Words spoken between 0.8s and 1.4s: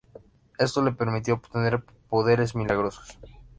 le permitió